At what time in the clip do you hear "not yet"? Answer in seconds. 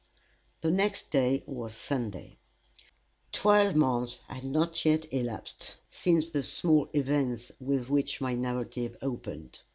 4.43-5.05